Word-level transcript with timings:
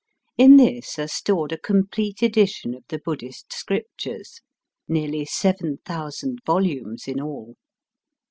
In 0.35 0.57
this 0.57 0.97
are 0.97 1.07
stored 1.07 1.51
a 1.51 1.59
complete 1.59 2.23
edition 2.23 2.73
of 2.73 2.83
the 2.89 2.97
Buddhist 2.97 3.53
scriptures, 3.53 4.41
nearly 4.87 5.25
seven 5.25 5.77
thousand 5.85 6.39
volumes 6.43 7.07
in 7.07 7.21
all. 7.21 7.55